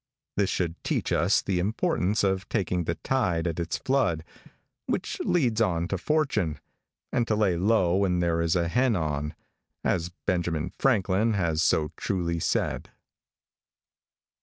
[0.35, 4.23] This should teach us the importance of taking the tide at its flood,
[4.87, 6.59] which leads on to fortune,
[7.13, 9.35] and to lay low when there is a hen on,
[9.83, 12.89] as Benjamin Franklin has so truly said.